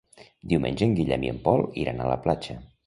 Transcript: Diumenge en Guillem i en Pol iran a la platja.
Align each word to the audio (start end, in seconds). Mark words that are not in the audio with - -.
Diumenge 0.53 0.83
en 0.87 0.95
Guillem 1.01 1.27
i 1.29 1.31
en 1.35 1.41
Pol 1.47 1.65
iran 1.85 2.01
a 2.07 2.13
la 2.15 2.21
platja. 2.27 2.61